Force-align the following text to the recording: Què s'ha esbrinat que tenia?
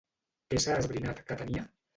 Què 0.53 0.61
s'ha 0.65 0.79
esbrinat 0.85 1.23
que 1.31 1.41
tenia? 1.45 1.71